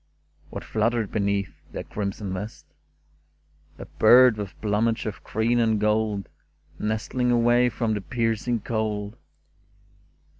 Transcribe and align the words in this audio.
What 0.49 0.63
fluttered 0.63 1.11
beneath 1.11 1.61
the 1.71 1.83
crimson 1.83 2.33
vest? 2.33 2.65
A 3.77 3.85
bird 3.85 4.35
with 4.35 4.59
plumage 4.59 5.05
of 5.05 5.23
green 5.23 5.59
and 5.59 5.79
gold, 5.79 6.27
Nestling 6.79 7.29
away 7.29 7.69
from 7.69 7.93
the 7.93 8.01
piercing 8.01 8.61
cold. 8.61 9.15